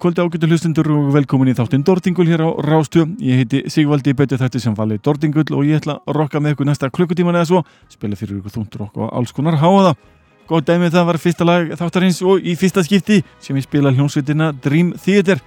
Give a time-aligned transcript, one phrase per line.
[0.00, 3.02] Kvöldi ágættu hlustundur og velkomin í þáttinn Dordingul hér á Rástu.
[3.20, 6.68] Ég heiti Sigvaldi Bötti þetta sem vali Dordingul og ég ætla að rokka með ykkur
[6.70, 7.60] næsta klukkutíman eða svo.
[7.92, 10.00] Spila fyrir ykkur þúndur okkur og alls konar háa það.
[10.48, 14.50] Góð dæmið það var fyrsta lag þáttarins og í fyrsta skipti sem ég spila hljónsveitina
[14.64, 15.44] Dream Theater.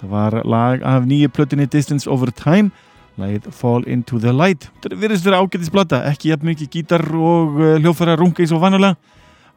[0.00, 2.72] Það var lag af nýju plötinni Distance Over Time,
[3.20, 4.70] lagið Fall Into The Light.
[4.80, 8.96] Það virðist vera ágættisblata, ekki jafn mikið gítar og uh, hljófæra runga eins og vannulega.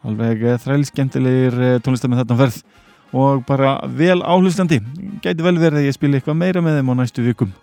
[0.04, 2.66] Alveg uh, þrælskemmtilegir uh, tónlistar með þetta verð
[3.14, 4.82] og bara vel áhlustandi.
[5.24, 7.54] Gæti vel verið að ég spila eitthvað meira með þeim á næstu vikum.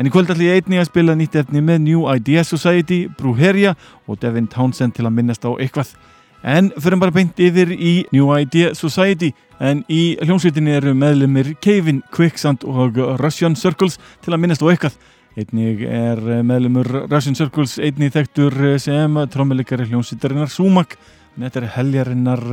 [0.00, 3.74] En í kvöld ætlum ég einni að spila nýtt efni með New Idea Society, Brujeria
[4.08, 5.92] og Devin Townsend til að minnast á eitthvað.
[6.40, 9.34] En förum bara beint yfir í New Idea Society.
[9.60, 14.96] En í hljómsveitinni eru meðlumir Kevin, Quicksand og Russian Circles til að minnast á eitthvað.
[15.36, 20.96] Einnig er meðlumur Russian Circles einnig þekktur sem trommelikari hljómsveitarinnar Sumak.
[21.36, 22.46] Þetta er heljarinnar,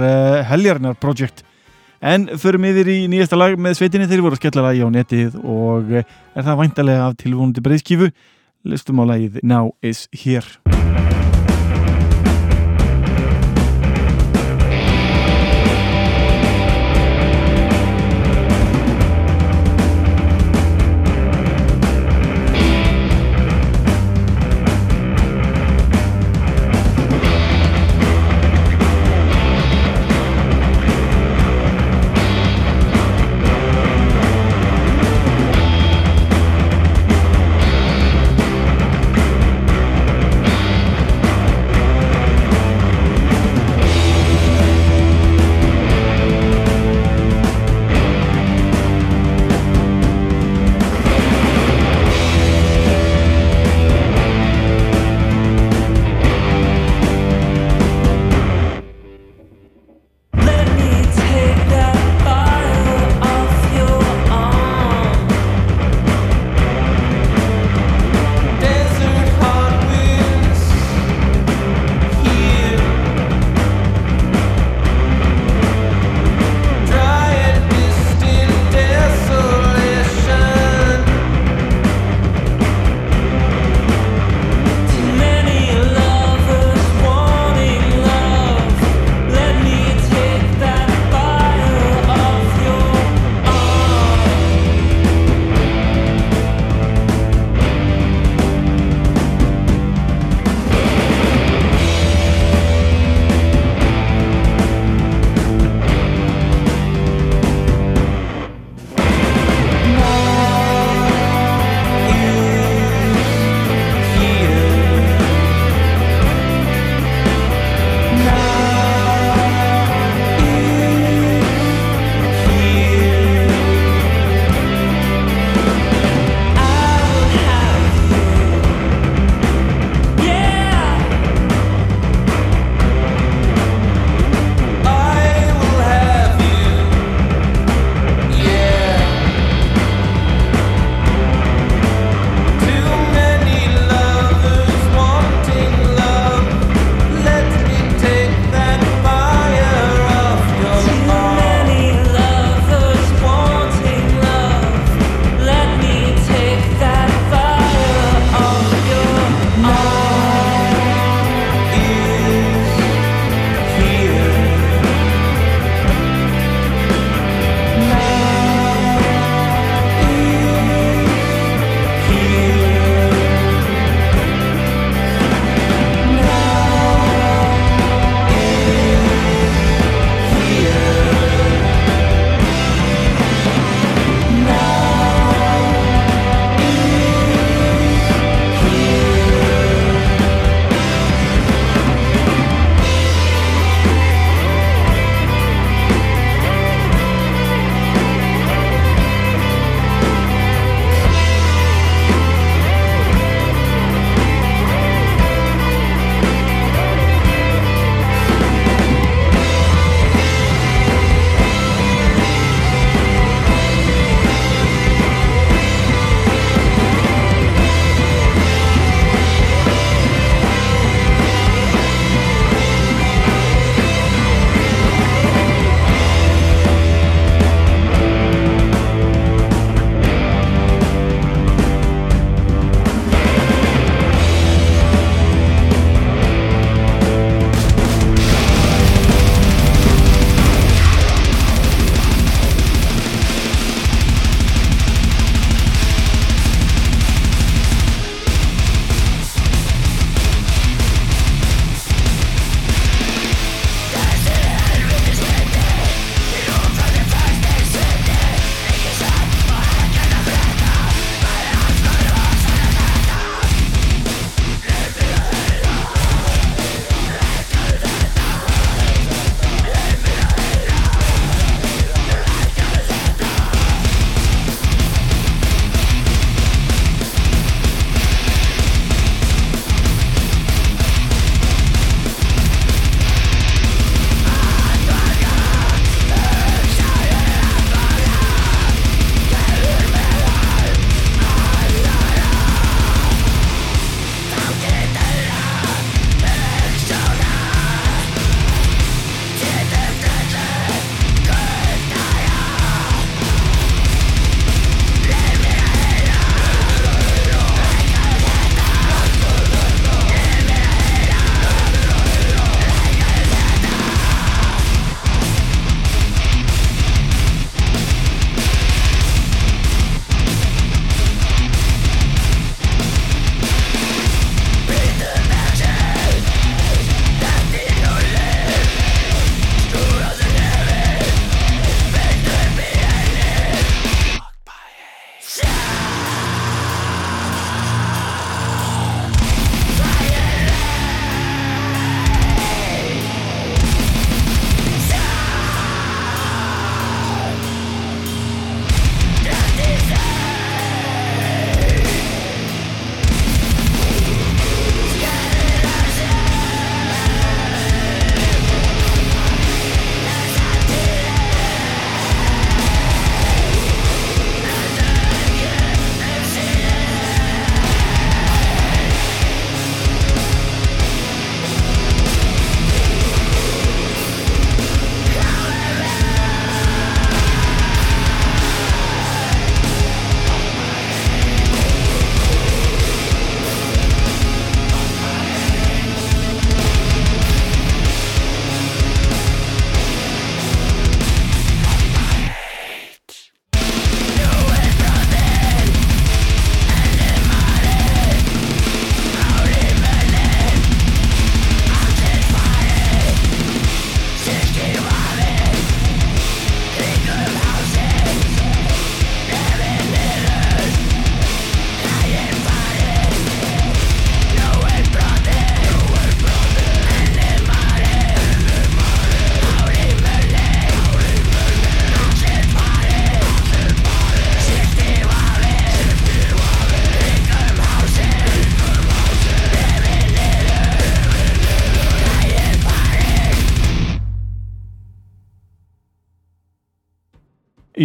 [0.51, 1.45] heljarinnar projekt
[2.01, 5.37] En förum yfir í nýjasta lag með sveitinni þeir voru að skella lagi á netið
[5.41, 6.05] og er
[6.37, 8.11] það væntalega af tilvonandi breyðskifu.
[8.67, 10.76] Listum á lagið Now is Here.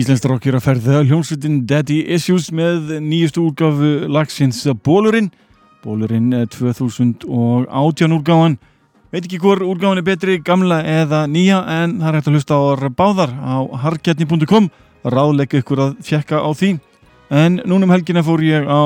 [0.03, 5.29] Íslensk rockir að ferða hljómsveitin Daddy Issues með nýjustu úrgafu lagsins Bólurinn
[5.85, 8.57] Bólurinn 2018 úrgáðan
[9.13, 12.59] veit ekki hvort úrgáðan er betri, gamla eða nýja en það er hægt að hlusta
[12.59, 12.63] á
[12.99, 14.67] báðar á harkjarni.com
[15.07, 16.73] ráðleika ykkur að fjekka á því.
[17.31, 18.83] En núnum helgina fór ég á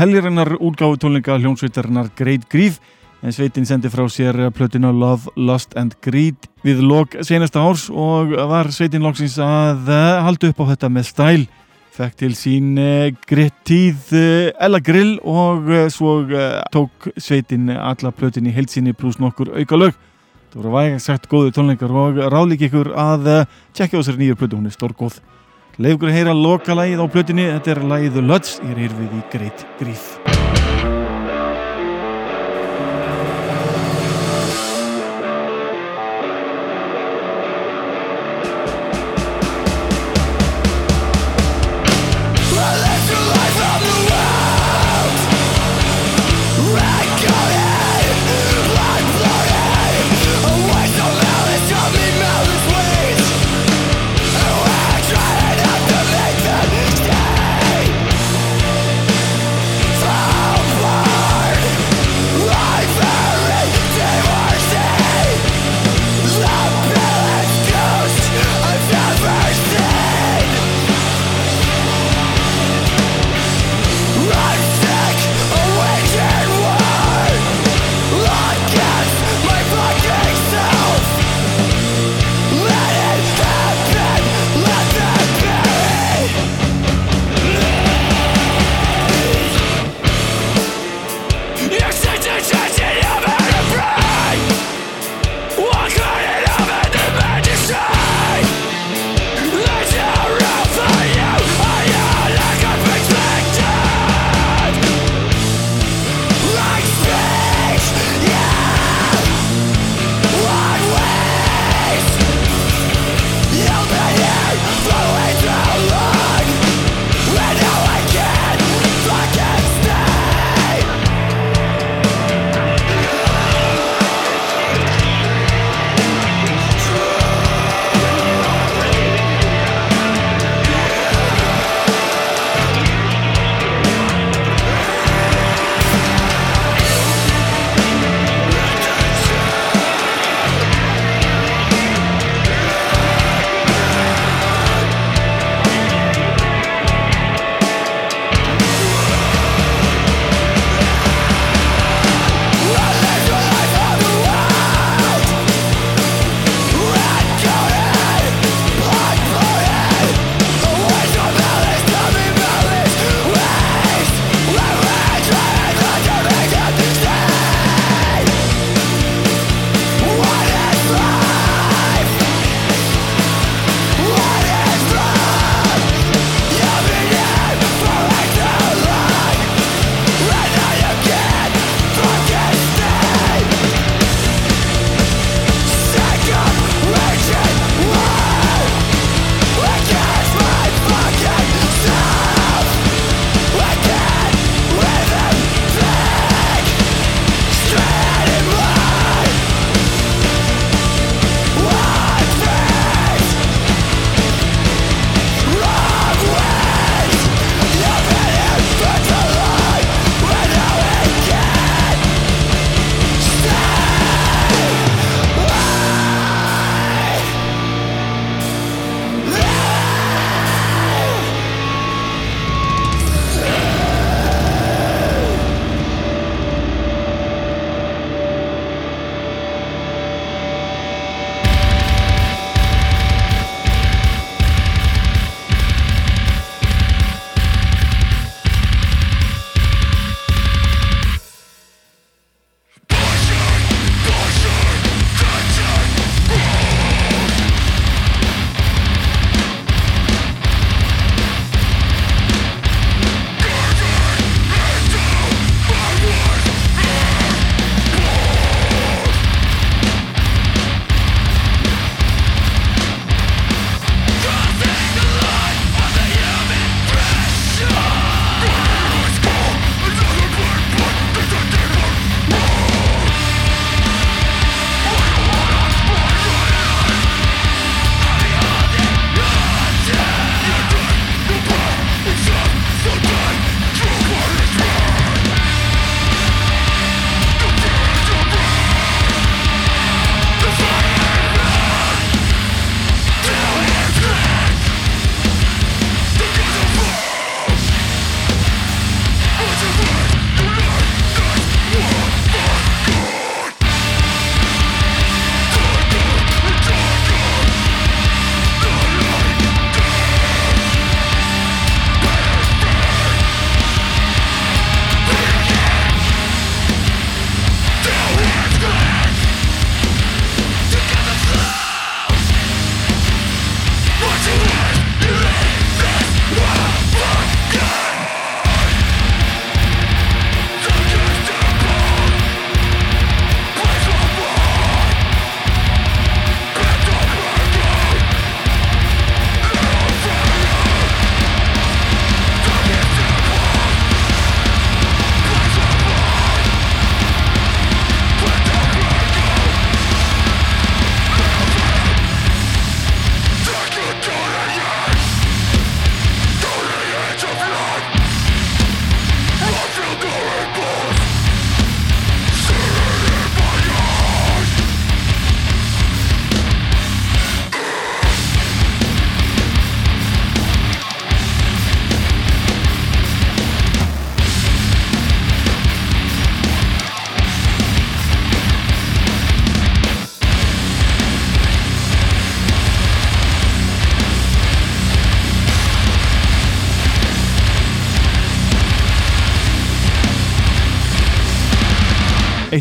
[0.00, 2.80] helgirinnar úrgáðu tónleika hljómsveitarinnar Great Grief
[3.22, 8.34] en sveitin sendi frá sér plötinu Love, Lust and Greed við lok senasta árs og
[8.50, 11.46] var sveitin loksins að eh, halda upp á þetta með stæl.
[11.96, 16.18] Fekk til sín uh, grittíð uh, Ella Grill og svo
[16.74, 19.96] tók sveitin alla plötin í heilsinni pluss nokkur auka lög
[20.52, 23.32] það voru vægast sagt góðu tónleikar og ráðlík ykkur að
[23.72, 25.22] tjekka á sér nýjur plötu, hún er stór góð
[25.80, 29.16] leiður að heyra loka lægið á plötinni þetta er lægið Luds, ég er hér við
[29.16, 30.65] í Great Grief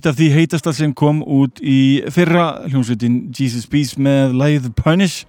[0.05, 5.23] eitt af því heitasta sem kom út í fyrra hljómsveitin Jesus Peace með lægið Punish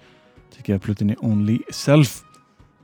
[0.52, 2.18] tekið af plutinni Only Self.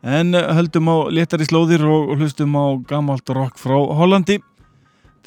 [0.00, 4.38] En eh, höldum á léttari slóðir og hlustum á gamalt rock frá Hollandi.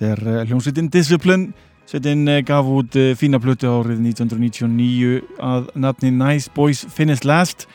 [0.01, 1.53] Þegar eh, hljómsveitin Discipline
[1.85, 7.67] Sveitin eh, gaf út fína plötu árið 1999 að nafni Nice Boys Finish Last.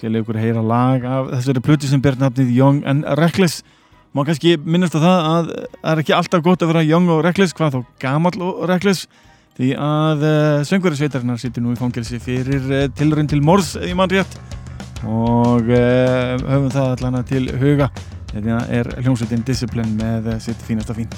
[0.00, 3.60] Gleðilega ykkur að heyra lag af þessari plötu sem ber nafnið Young and Reckless
[4.12, 7.22] Má kannski minnast á það að það er ekki alltaf gott að vera young og
[7.24, 9.06] reckless hvað þá gamall og reckless
[9.56, 13.94] því að uh, söngveri sveitarinnar sittir nú í fangelsi fyrir uh, tilrönd til mors í
[13.96, 14.36] mann rétt
[15.08, 17.88] og uh, höfum það allan til huga.
[18.32, 21.16] Þetta er hljómsveitin Discipline með sitt fínasta fínt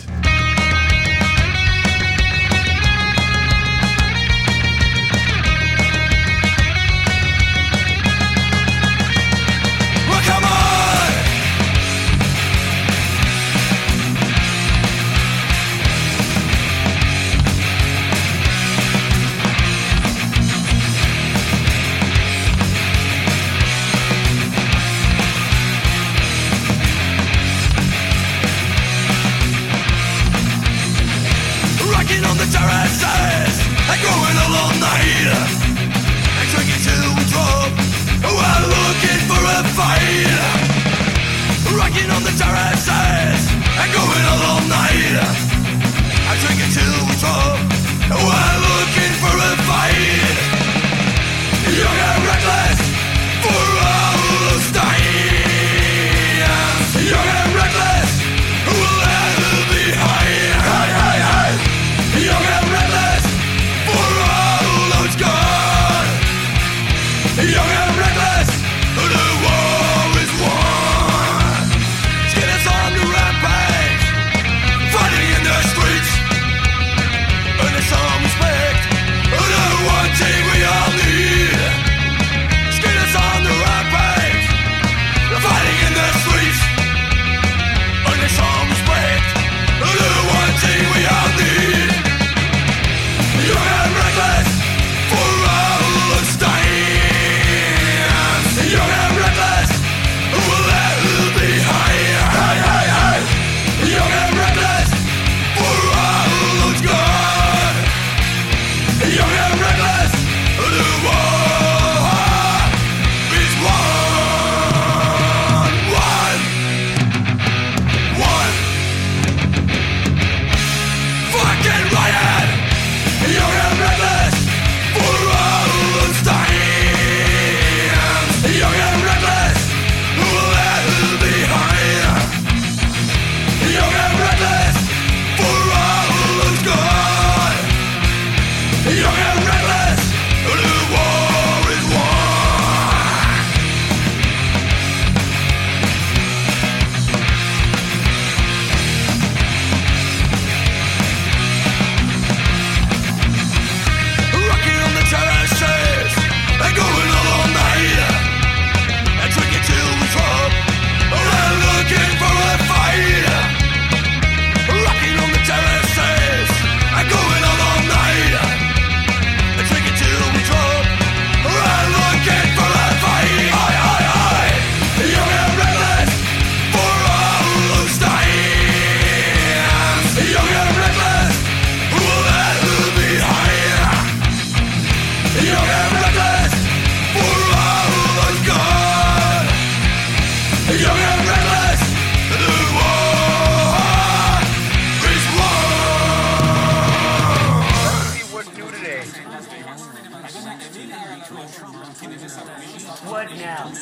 [203.06, 203.72] What now?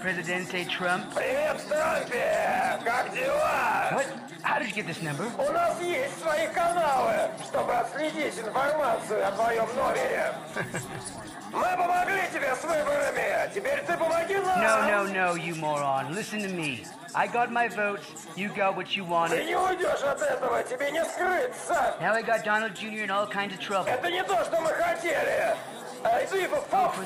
[0.00, 1.14] Presidente Trump.
[1.14, 2.78] Привет, Трампе!
[2.84, 3.90] Как дела?
[3.92, 4.06] What?
[4.42, 5.26] How did you get this number?
[5.38, 10.32] У нас есть свои каналы, чтобы отследить информацию о твоем номере.
[11.52, 13.50] Мы помогли тебе с выборами.
[13.54, 14.60] Теперь ты помоги нам.
[14.60, 16.14] No, no, no, you moron.
[16.14, 16.84] Listen to me.
[17.14, 18.06] I got my votes.
[18.36, 19.38] You got what you wanted.
[19.38, 20.62] Ты не уйдешь от этого.
[20.62, 21.96] Тебе не скрыться.
[22.00, 23.04] Now I got Donald Jr.
[23.04, 23.88] in all kinds of trouble.
[23.88, 25.56] Это не то, что мы хотели.
[26.07, 27.01] Oh.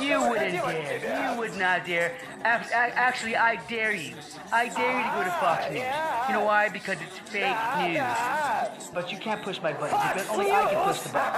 [0.00, 1.32] You wouldn't dare.
[1.32, 2.16] You would not dare.
[2.44, 4.14] Actually, I dare you.
[4.52, 5.84] I dare you to go to Fox News.
[6.28, 6.68] You know why?
[6.68, 8.88] Because it's fake news.
[8.94, 11.34] But you can't push my buttons because only I can push the button.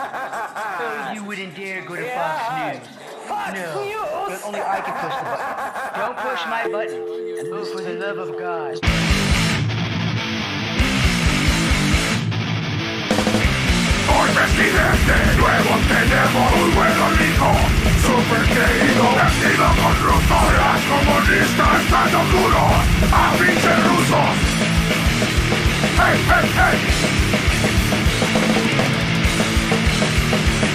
[0.78, 2.88] So you wouldn't dare go to Fox News.
[3.54, 6.00] No, but only I can push the button.
[6.00, 7.00] Don't push my button.
[7.50, 8.78] Move for the love of God.
[14.34, 17.50] Presidente, nuevo tenemos un nuevo hijo
[18.02, 22.72] Super querido, vestido con ruso Las comunistas están oscuros
[23.12, 24.28] A pinches rusos
[25.96, 26.78] Hey, hey, hey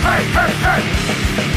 [0.05, 1.48] Hey, hey, hey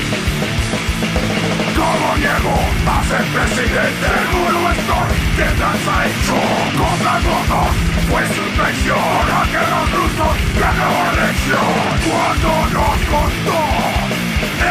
[1.82, 2.54] ¿Cómo llego
[2.86, 4.06] a ser presidente?
[4.06, 6.38] Seguro estoy que has hecho
[6.78, 7.70] cosas votos
[8.08, 11.72] Fue su traición a que los rusos mejor elección.
[12.06, 13.60] Cuando nos costó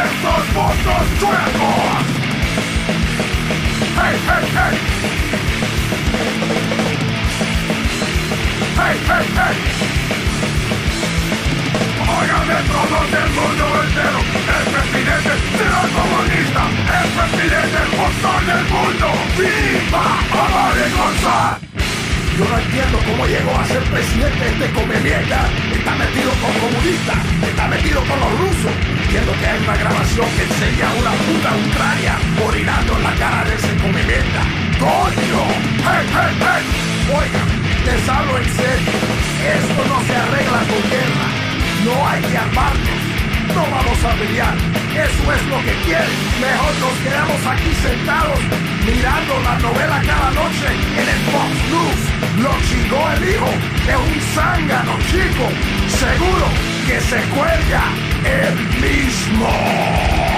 [0.03, 1.99] estos votos chuecos.
[3.97, 4.75] Hey, hey, hey.
[8.77, 9.80] Hey, hey, hey
[12.19, 14.19] Oigan de todos del mundo entero
[14.57, 16.63] El presidente será comunista
[16.99, 21.71] El presidente el motor del mundo ¡Viva Amare González!
[22.37, 25.49] Yo no entiendo cómo llegó a ser presidente este come mierda.
[25.75, 28.73] Está metido con comunistas, está metido con los rusos.
[29.03, 33.43] Entiendo que hay una grabación que enseña a una puta Ucrania orinando en la cara
[33.43, 34.41] de ese come mierda.
[34.79, 35.43] ¡Coño!
[35.85, 36.63] ¡Hey, hey, hey!
[37.13, 37.49] Oigan,
[37.85, 38.93] les hablo en serio.
[39.59, 41.40] Esto no se arregla con guerra.
[41.85, 43.01] No hay que armarnos.
[43.55, 44.55] No vamos a pelear.
[44.93, 46.09] Eso es lo que quieren.
[46.39, 48.39] Mejor nos quedamos aquí sentados
[48.85, 50.67] mirando la novela cada noche
[50.99, 52.01] en el Fox News.
[52.43, 53.51] Lo chingó el hijo
[53.87, 55.45] de un zángano chico.
[55.87, 56.45] Seguro
[56.87, 57.83] que se cuelga
[58.25, 60.30] el mismo.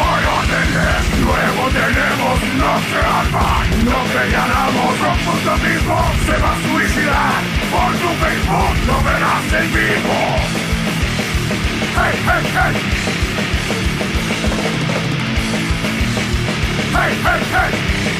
[0.00, 6.62] Hoy órdenes, luego tenemos no se arma, no te ganamos, Profundo mismo se va a
[6.62, 10.18] suicidar, por tu Facebook lo verás en vivo.
[11.96, 12.74] Hey, hey, hey.
[16.92, 18.19] Hey, hey, hey.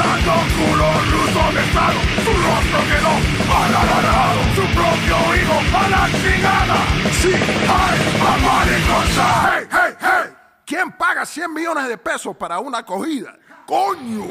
[0.00, 3.14] Dando culo ruso de estado, su rostro quedó
[3.60, 6.78] alargado, su propio hijo a la chingada.
[7.20, 7.32] Sí,
[7.76, 7.98] hay
[8.32, 9.26] amaricosa.
[9.44, 10.32] Hey, hey, hey.
[10.64, 13.36] ¿Quién paga 100 millones de pesos para una acogida?
[13.66, 14.24] ¡Coño!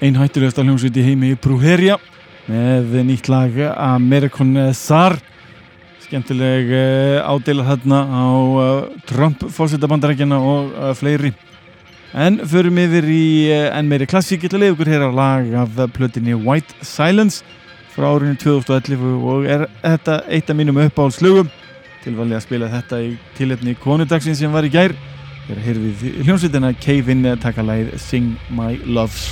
[0.00, 1.98] Einn hættulegasta hljómsveit í heimi Prúherja
[2.48, 5.18] með nýtt lag American Sar
[6.06, 11.34] skemmtileg uh, ádela þarna á uh, Trump fósitabandarækjana og uh, fleiri
[12.14, 14.46] en förum yfir í uh, enn meiri klassík.
[14.50, 17.44] Leiða ykkur hér að lag af plötinni White Silence
[17.94, 21.50] frá árinu 2011 og er þetta eitt af mínum uppáhaldslugum
[22.04, 24.96] tilvalið að spila þetta í tilefni konudagsinn sem var í gær.
[25.48, 29.30] Hér heyrðum við hljómsveitina Cave-In taka lagið Sing My Loves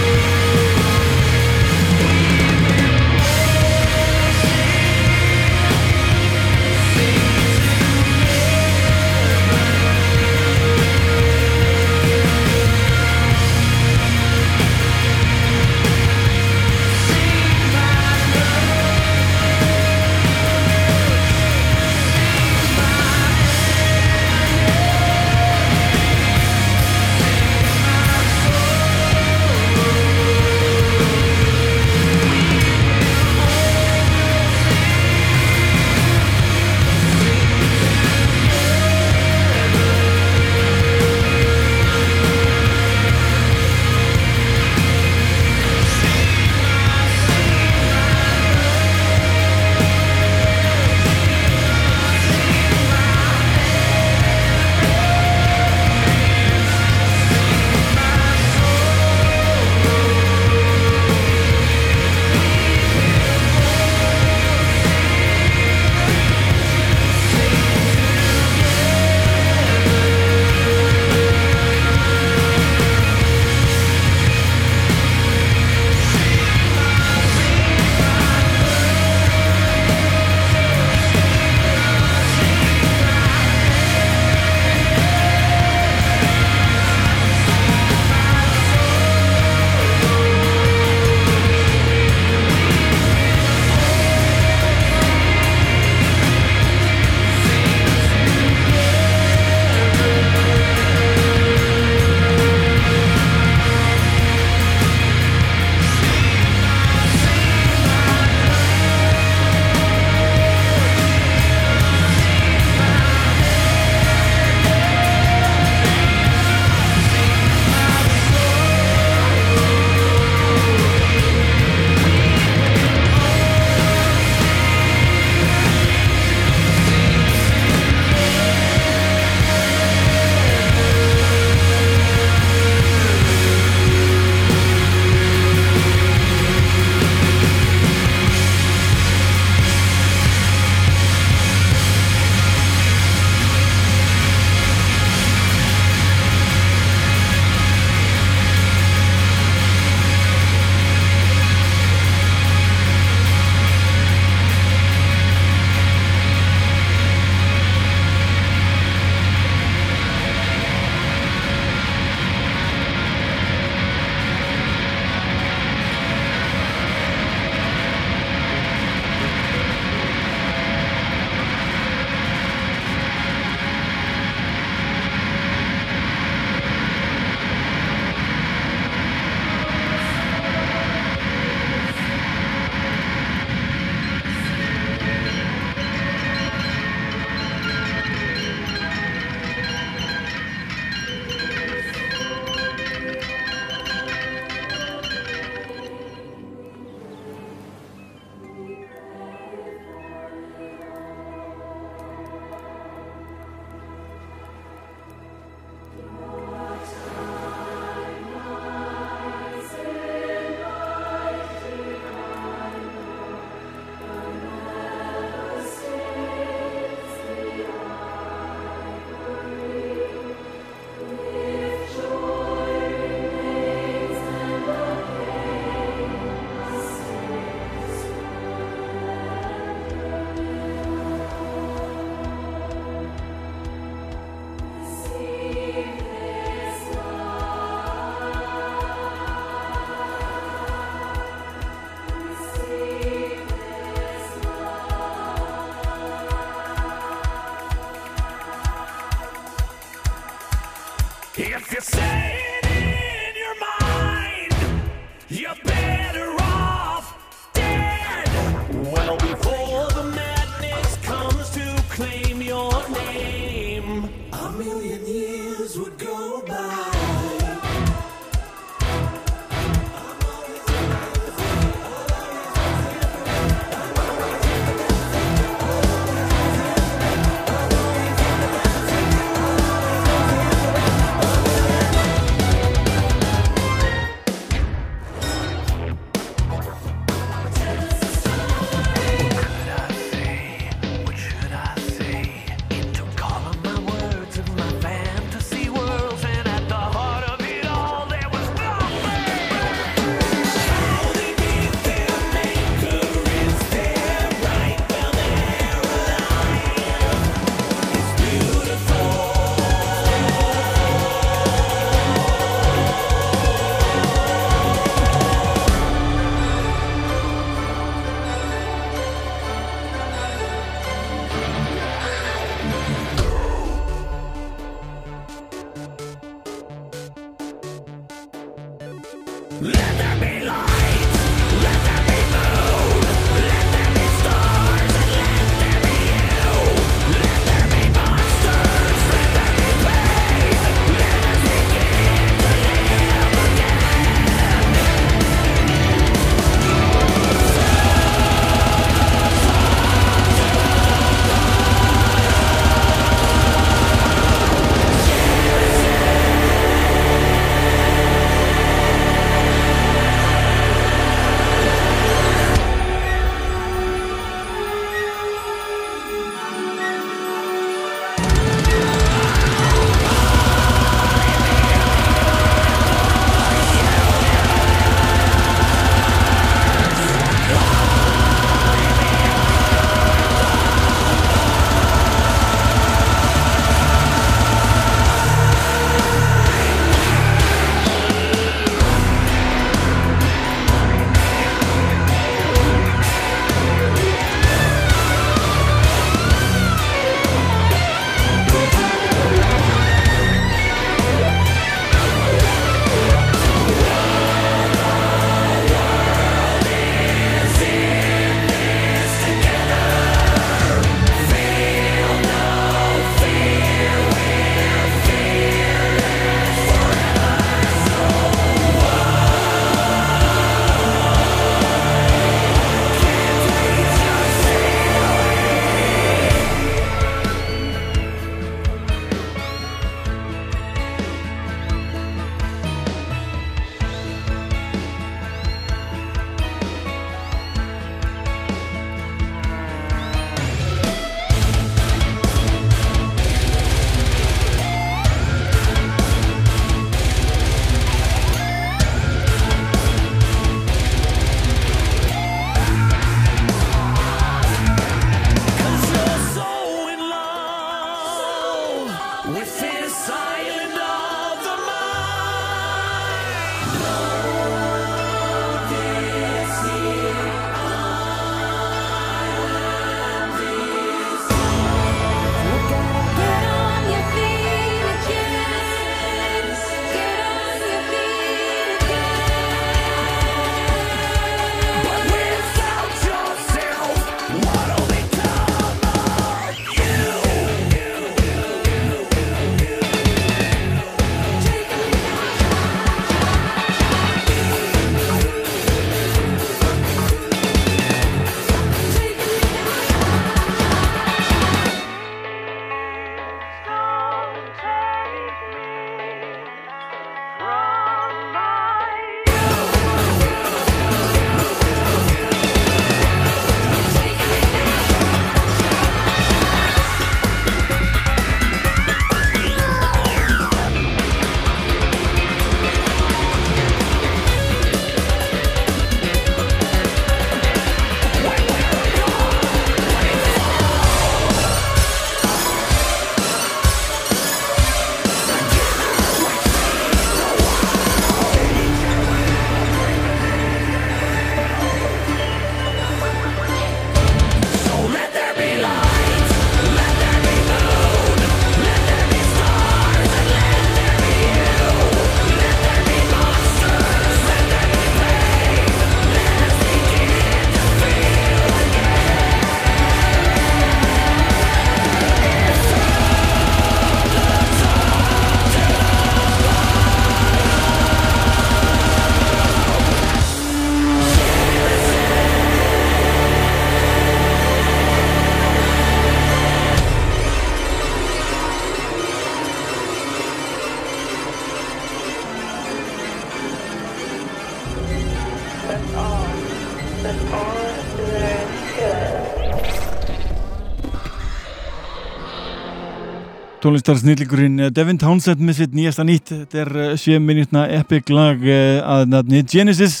[593.70, 596.32] Tónlistarsnillingurinn Devin Townsend með sitt nýjasta nýtt.
[596.32, 600.00] Þetta er 7 minútna epic lag eh, að nafni Genesis.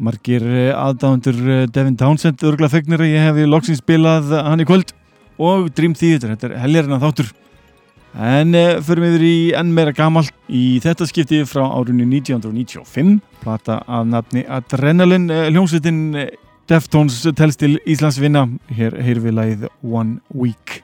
[0.00, 4.94] Margir eh, aðdándur eh, Devin Townsend örgla fegnir ég hefi loksins spilað hann í kvöld.
[5.36, 7.30] Og Dream Theater, þetta er heljarinn að þáttur.
[8.32, 8.56] En
[8.88, 14.48] förum yfir í enn meira gamalt í þetta skipti frá árunni 1995 plata að nafni
[14.48, 16.00] Adrenaline hljómsveitin
[16.68, 20.80] Deftones telst til Íslands vinna hér heyr við lagið One Week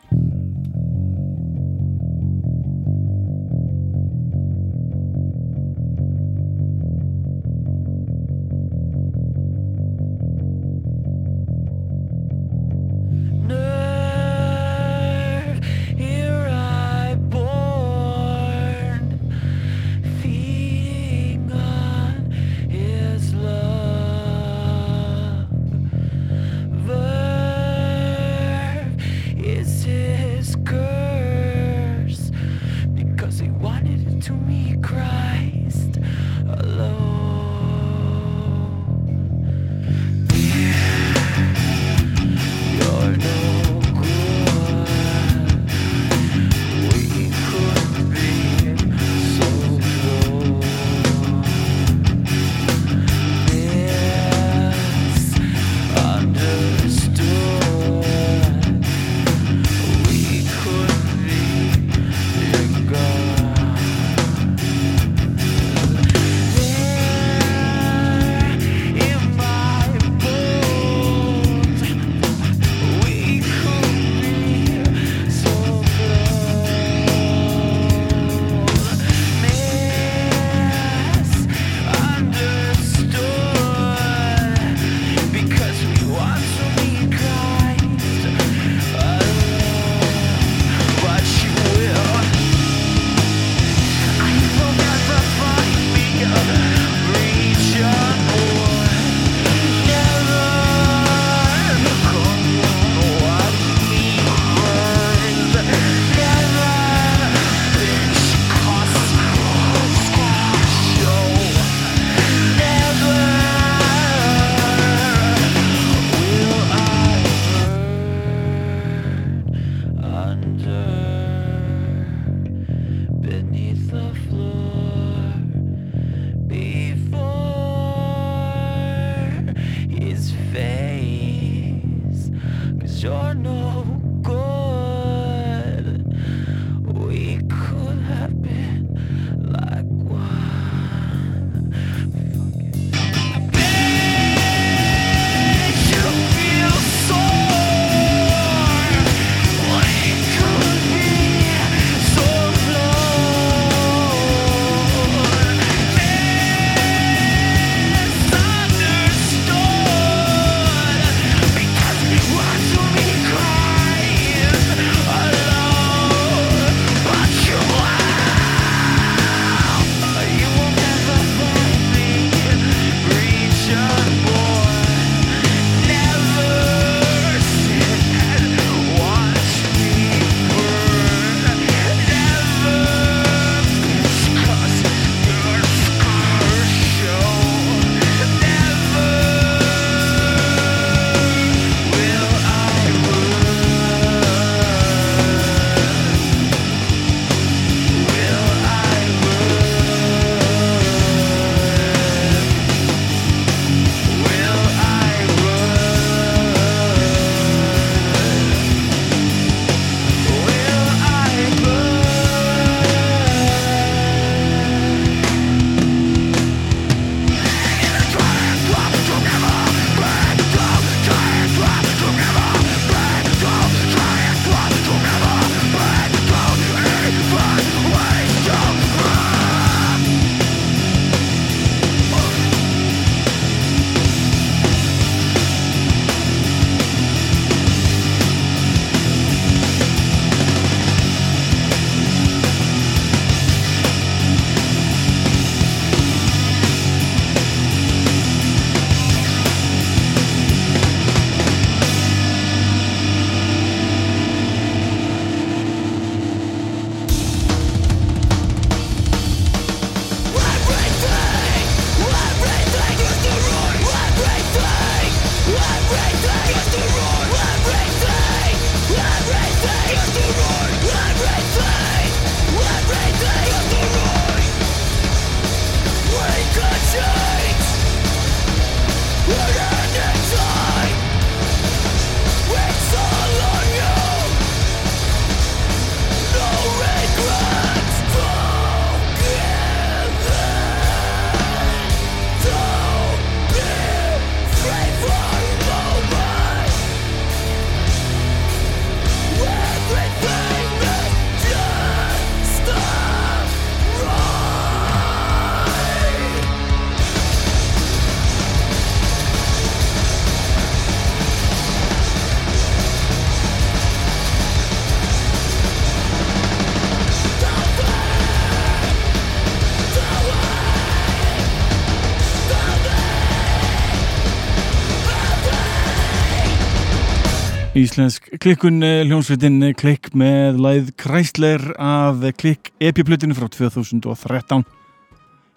[327.74, 334.62] Íslensk klikkun eh, hljónsveitin eh, klikk með læð Chrysler af klikk epiplutinu frá 2013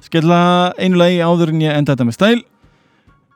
[0.02, 0.40] skella
[0.82, 2.40] einu lagi áður en ég enda þetta með stæl.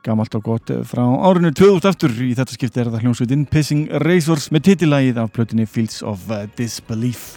[0.02, 2.16] Gamalt og gott eh, frá árinu 2000 aftur.
[2.26, 6.26] Í þetta skipti er það hljónsveitin Pissing Razors með titilægið af plötinu Fields of
[6.58, 7.36] Disbelief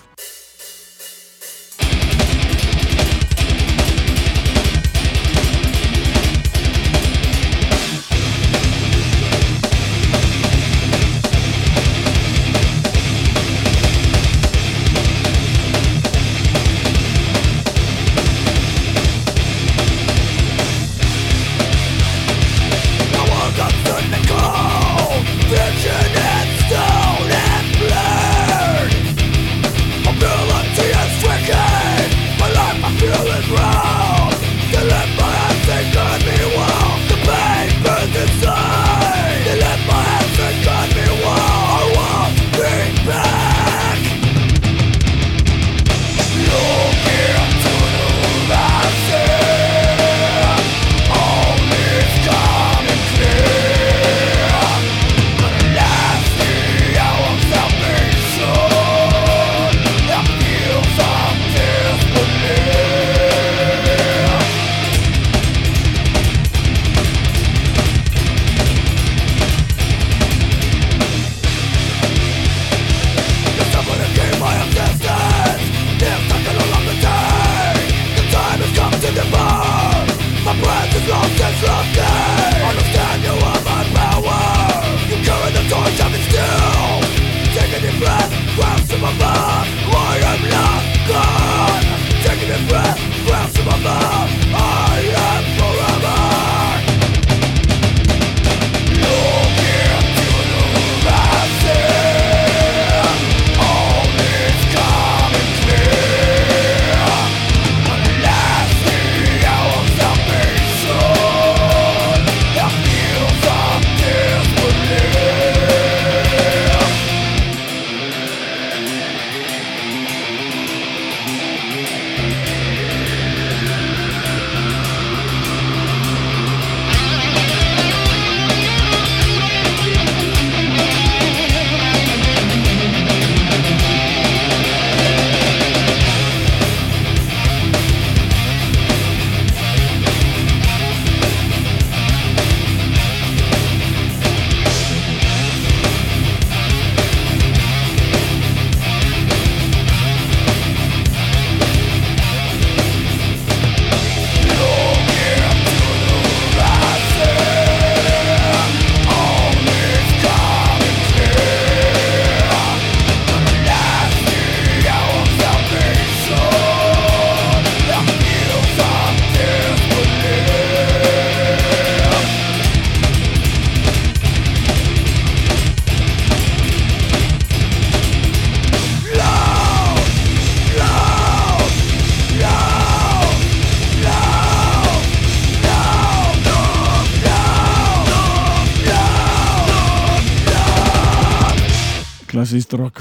[89.25, 91.85] above, I am not gone.
[92.23, 94.44] Taking a breath, grasp above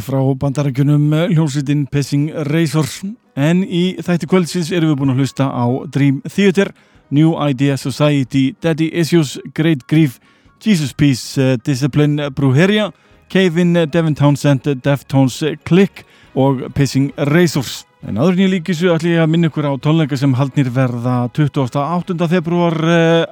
[0.05, 3.01] frá bandarækjunum hljómsveitin Pissing Razors
[3.35, 6.71] en í þætti kvöldsins erum við búin að hlusta á Dream Theater
[7.15, 10.19] New Idea Society, Daddy Issues Great Grief,
[10.63, 12.91] Jesus Peace uh, Discipline Brujeria
[13.33, 19.17] Kevin, Devin Townsend, Deftones Click og Pissing Razors en áður en ég líki svo ætlum
[19.17, 22.29] ég að minna ykkur á tónleika sem haldnir verða 28.
[22.29, 22.77] februar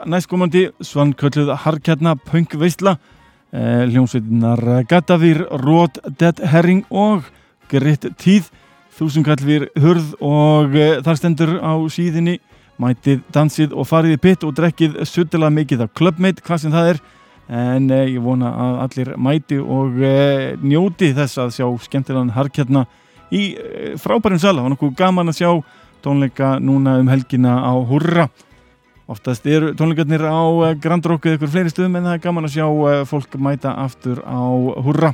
[0.09, 3.22] næstkomandi svankölluð Harkjarna Punk Veistla Eh,
[3.53, 7.27] hljómsveitinar Gatavir, Rót, Dead Herring og
[7.69, 8.49] Gritt Tíð.
[8.93, 12.39] Þúsungallvir hurð og e, þar stendur á síðinni
[12.81, 17.03] mætið dansið og farið pitt og drekkið suttilega mikið af Clubmate, hvað sem það er.
[17.53, 19.97] En e, ég vona að allir mæti og
[20.63, 22.87] njóti þess að sjá skemmtilegan harkjarna
[23.33, 23.55] í
[24.01, 25.51] frábærum sala, var nokkuð gaman að sjá
[26.05, 28.29] tónleika núna um helgina á Hurra
[29.13, 32.49] Oftast eru tónleikarnir á eh, Grand Rock eða ykkur fleiri stöðum en það er gaman
[32.49, 34.41] að sjá eh, fólk mæta aftur á
[34.87, 35.13] hurra.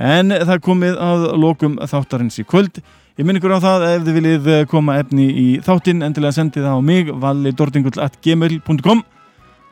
[0.00, 2.80] En það komið að lokum þáttarins í kvöld.
[3.20, 6.64] Ég minn ykkur á það ef þið viljið eh, koma efni í þáttinn, endilega sendið
[6.70, 9.04] það á mig, validordingull.gmail.com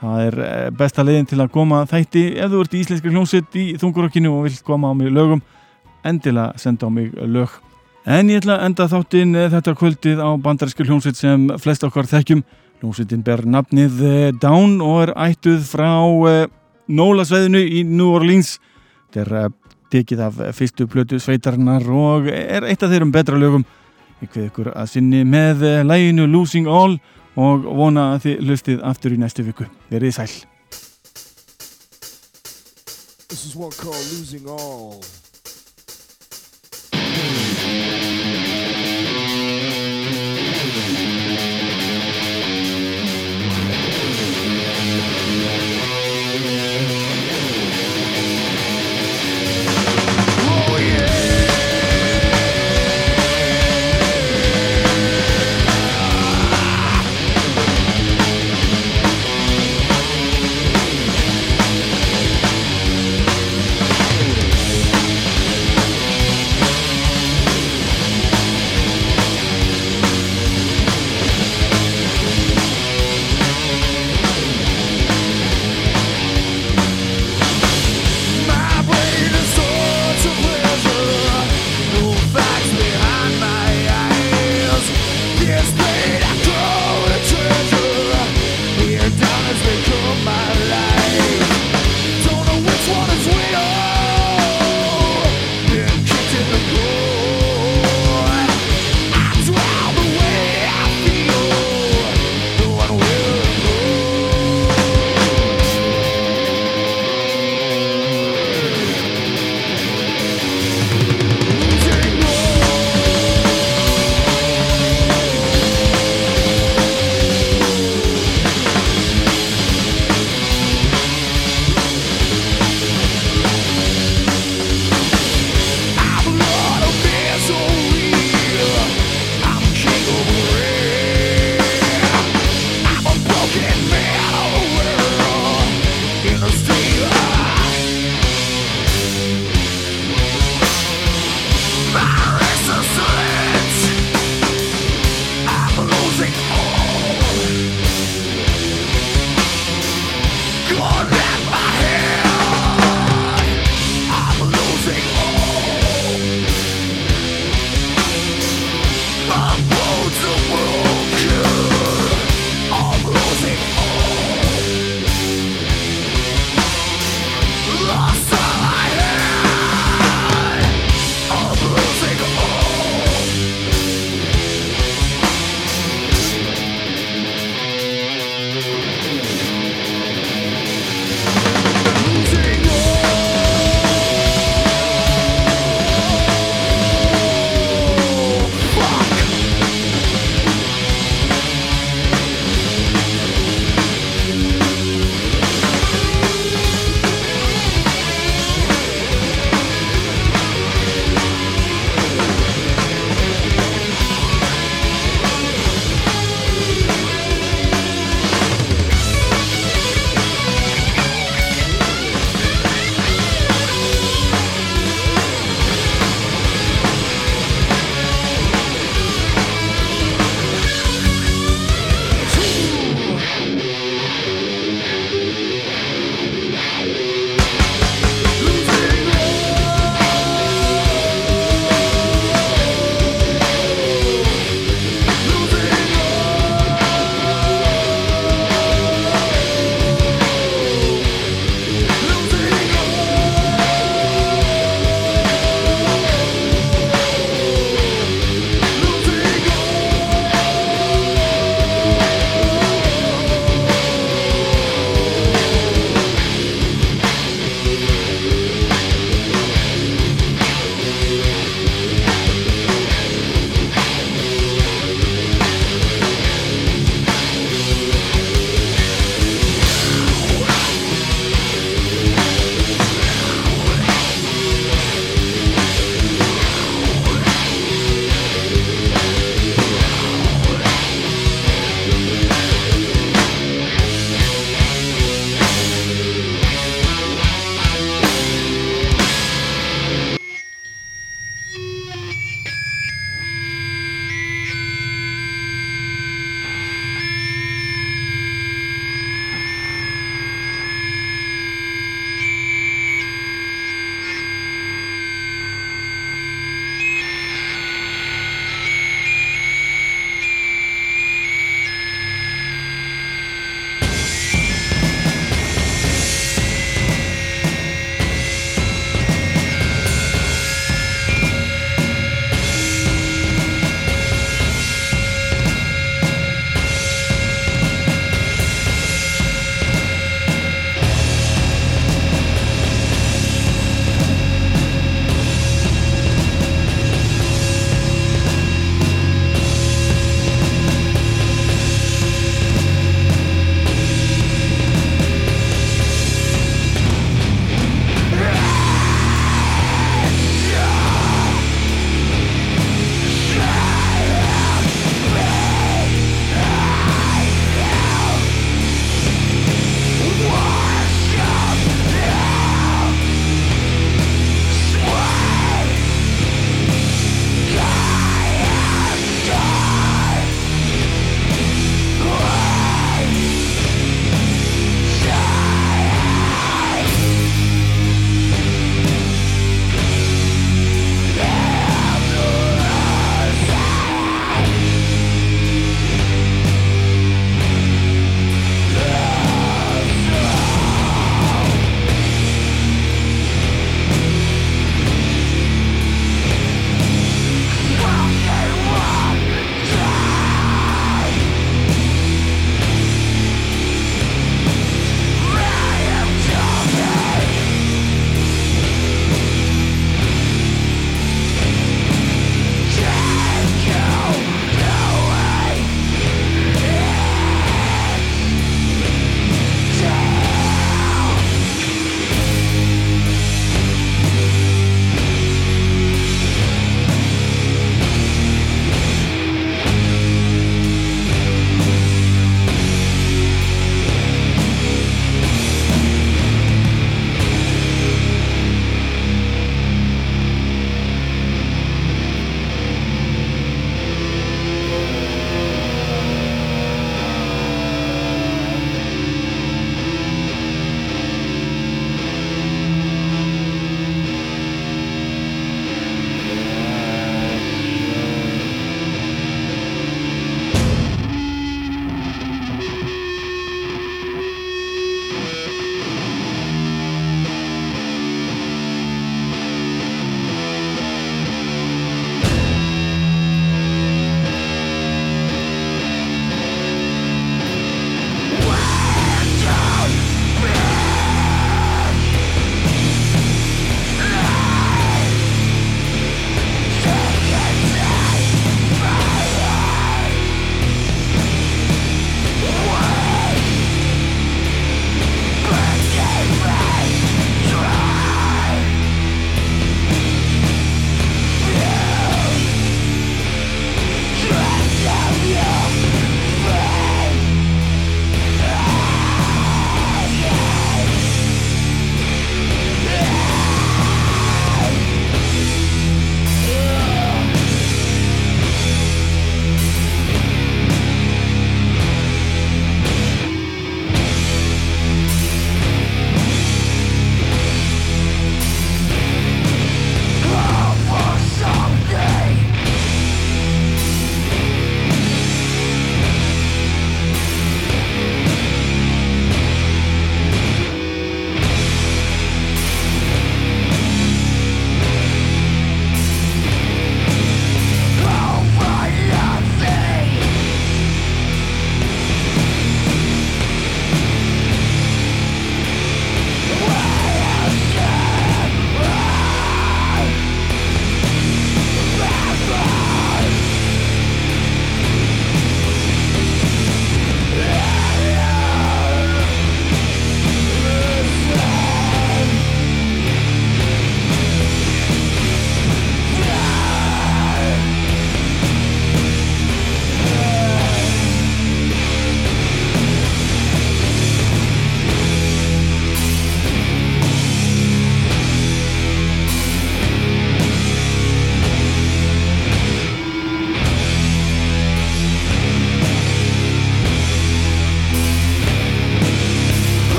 [0.00, 0.42] Það er
[0.76, 4.44] besta leiðin til að koma þætti ef þú ert í íslenskri hljómsett í þungurokkinu og
[4.48, 5.40] vilt koma á mig lögum,
[6.04, 7.52] endilega senda á mig lög.
[8.06, 12.44] En ég ætla að enda þáttinn þetta kvöldið á bandarísku hljómsett sem flest okkar þekkjum
[12.82, 15.90] Ljónsveitin ber nafnið eh, Down og er ættuð frá
[16.28, 16.48] eh,
[16.92, 18.58] Nólasveðinu í New Orleans.
[19.08, 19.52] Þetta er uh,
[19.90, 23.64] tekið af fyrstu plötu sveitarinnar og er eitt af þeirrum betra lögum.
[24.20, 26.98] Kveð ykkur að sinni með læginu Losing All
[27.36, 29.66] og vona að þið hlustið aftur í næstu viku.
[29.90, 30.30] Verið sæl.